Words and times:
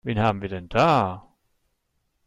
Wen 0.03 0.17
haben 0.17 0.41
wir 0.41 0.49
denn 0.49 0.67
da? 0.67 1.27